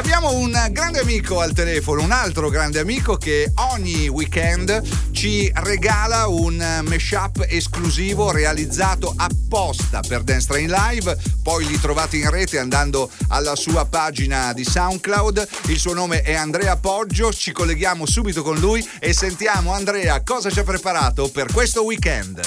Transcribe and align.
Abbiamo 0.00 0.32
un 0.32 0.68
grande 0.70 1.00
amico 1.00 1.40
al 1.40 1.52
telefono, 1.52 2.02
un 2.02 2.10
altro 2.10 2.48
grande 2.48 2.78
amico 2.78 3.16
che 3.16 3.52
ogni 3.74 4.08
weekend 4.08 4.80
ci 5.12 5.52
regala 5.56 6.26
un 6.26 6.56
mashup 6.88 7.44
esclusivo 7.46 8.30
realizzato 8.30 9.12
apposta 9.14 10.00
per 10.00 10.22
Dance 10.22 10.46
Train 10.46 10.70
Live. 10.70 11.18
Poi 11.42 11.66
li 11.66 11.78
trovate 11.78 12.16
in 12.16 12.30
rete 12.30 12.58
andando 12.58 13.10
alla 13.28 13.54
sua 13.54 13.84
pagina 13.84 14.54
di 14.54 14.64
SoundCloud. 14.64 15.46
Il 15.66 15.78
suo 15.78 15.92
nome 15.92 16.22
è 16.22 16.32
Andrea 16.32 16.76
Poggio. 16.76 17.30
Ci 17.30 17.52
colleghiamo 17.52 18.06
subito 18.06 18.42
con 18.42 18.56
lui 18.56 18.82
e 19.00 19.12
sentiamo 19.12 19.74
Andrea 19.74 20.22
cosa 20.22 20.48
ci 20.48 20.60
ha 20.60 20.64
preparato 20.64 21.28
per 21.28 21.52
questo 21.52 21.84
weekend. 21.84 22.40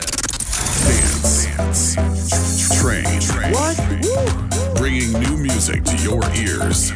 Dance. 0.86 1.54
Dance. 1.56 2.78
Train. 2.80 3.52
What? 3.52 4.53
Bringing 4.84 5.18
new 5.18 5.38
music 5.38 5.82
to 5.84 5.96
your 6.04 6.30
ears. 6.36 6.92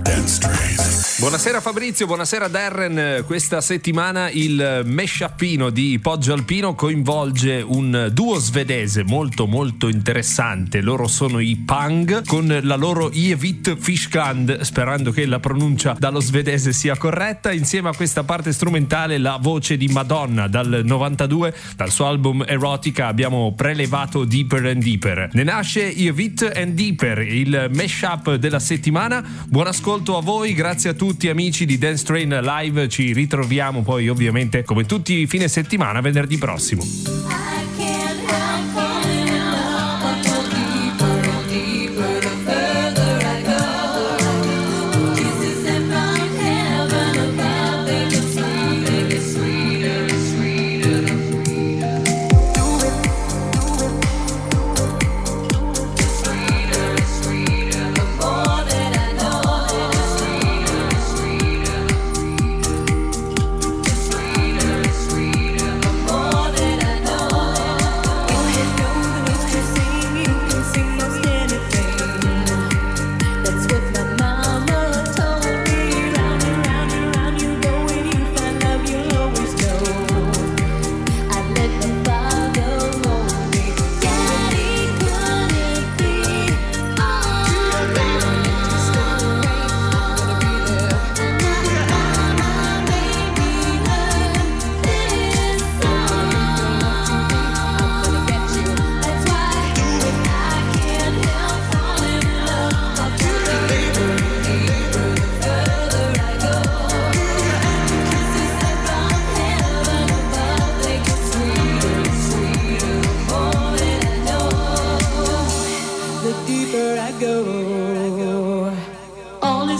Dance 0.00 0.38
Train. 0.38 0.90
Buonasera 1.20 1.60
Fabrizio, 1.60 2.06
buonasera 2.06 2.48
Darren. 2.48 3.24
Questa 3.26 3.60
settimana 3.60 4.30
il 4.30 4.80
meshappino 4.86 5.68
di 5.68 5.98
Poggio 6.00 6.32
Alpino 6.32 6.74
coinvolge 6.74 7.60
un 7.60 8.08
duo 8.10 8.38
svedese 8.38 9.04
molto 9.04 9.46
molto 9.46 9.88
interessante. 9.88 10.80
Loro 10.80 11.08
sono 11.08 11.38
i 11.38 11.56
Pang 11.56 12.24
con 12.24 12.60
la 12.62 12.76
loro 12.76 13.10
Ievit 13.12 13.76
Fishkand, 13.76 14.60
sperando 14.62 15.10
che 15.10 15.26
la 15.26 15.40
pronuncia 15.40 15.94
dallo 15.98 16.20
svedese 16.20 16.72
sia 16.72 16.96
corretta. 16.96 17.52
Insieme 17.52 17.90
a 17.90 17.94
questa 17.94 18.24
parte 18.24 18.50
strumentale 18.52 19.18
la 19.18 19.36
voce 19.38 19.76
di 19.76 19.88
Madonna 19.88 20.48
dal 20.48 20.80
92, 20.82 21.54
dal 21.76 21.90
suo 21.90 22.06
album 22.06 22.42
Erotica 22.46 23.08
abbiamo 23.08 23.52
prelevato 23.54 24.24
Deeper 24.24 24.64
and 24.64 24.82
Deeper. 24.82 25.28
Ne 25.34 25.42
nasce 25.42 25.82
Ievit 25.82 26.50
and 26.56 26.72
Deeper, 26.72 27.09
il 27.18 27.68
mashup 27.72 28.34
della 28.34 28.58
settimana. 28.58 29.24
Buon 29.46 29.66
ascolto 29.66 30.16
a 30.16 30.22
voi, 30.22 30.54
grazie 30.54 30.90
a 30.90 30.94
tutti 30.94 31.28
amici 31.28 31.66
di 31.66 31.78
Dance 31.78 32.04
Train 32.04 32.38
Live, 32.42 32.88
ci 32.88 33.12
ritroviamo 33.12 33.82
poi 33.82 34.08
ovviamente 34.08 34.62
come 34.62 34.86
tutti 34.86 35.26
fine 35.26 35.48
settimana 35.48 36.00
venerdì 36.00 36.38
prossimo. 36.38 37.49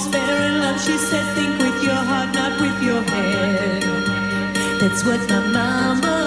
is 0.00 0.06
fair 0.12 0.46
in 0.48 0.60
love, 0.60 0.80
she 0.80 0.96
said, 0.96 1.24
think 1.34 1.58
with 1.58 1.82
your 1.82 2.02
heart, 2.10 2.34
not 2.34 2.60
with 2.60 2.82
your 2.82 3.02
head. 3.02 3.82
That's 4.80 5.04
what 5.04 5.20
my 5.28 5.40
mama 5.56 6.19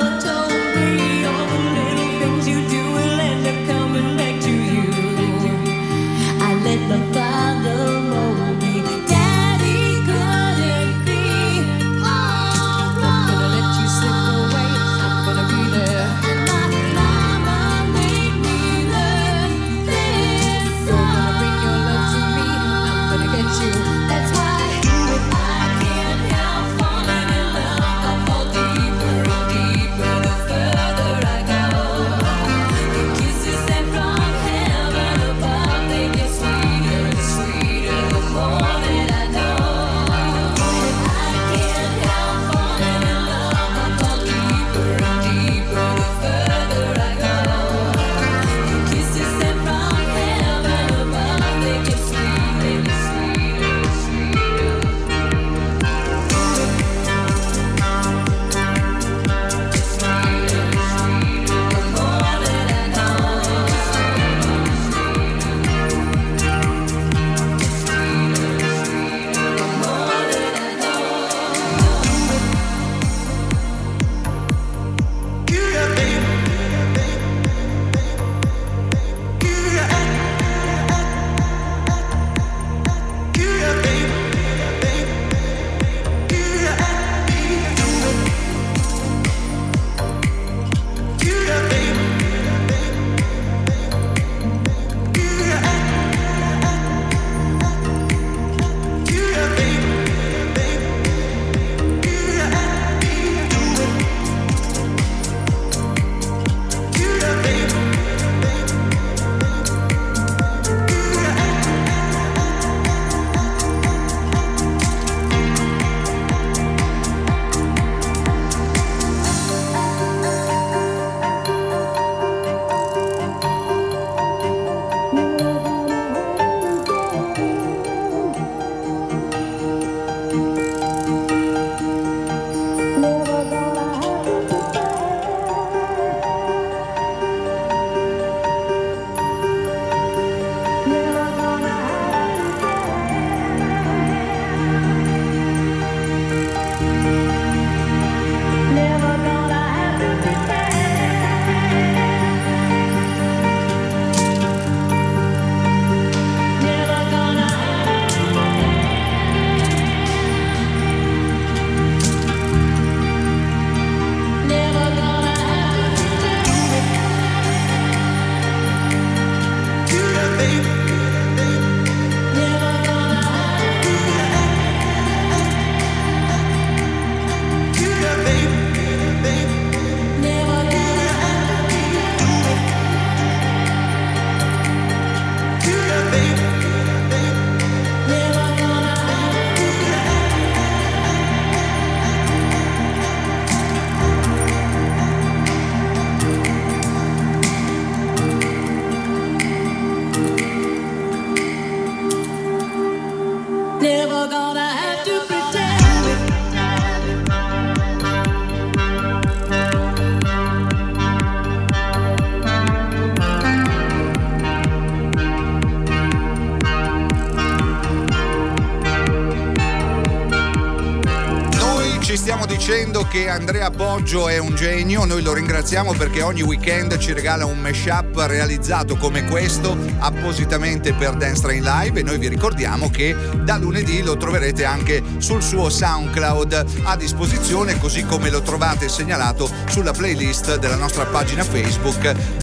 ci 222.14 222.20
stiamo 222.20 222.46
dicendo 222.46 223.08
che 223.08 223.28
Andrea 223.28 223.72
Poggio 223.72 224.28
è 224.28 224.38
un 224.38 224.54
genio, 224.54 225.04
noi 225.04 225.24
lo 225.24 225.34
ringraziamo 225.34 225.94
perché 225.94 226.22
ogni 226.22 226.44
weekend 226.44 226.96
ci 227.00 227.12
regala 227.12 227.48
un 227.48 227.58
mashup 227.58 228.16
realizzato 228.28 228.98
come 228.98 229.26
questo 229.26 229.76
appositamente 229.98 230.94
per 230.94 231.16
Dance 231.16 231.42
Train 231.42 231.64
Live 231.64 232.00
e 232.00 232.04
noi 232.04 232.20
vi 232.20 232.28
ricordiamo 232.28 232.92
che 232.92 233.16
da 233.42 233.58
lunedì 233.58 234.04
lo 234.04 234.16
troverete 234.16 234.64
anche 234.64 235.02
sul 235.18 235.42
suo 235.42 235.72
SoundCloud 235.72 236.66
a 236.84 236.96
disposizione 236.96 237.80
così 237.80 238.06
come 238.06 238.30
lo 238.30 238.44
trovate 238.44 238.90
segnalato 238.90 239.50
sulla 239.68 239.92
playlist 239.92 240.60
della 240.60 240.76
nostra 240.76 241.06
pagina 241.06 241.44
Facebook 241.44 242.38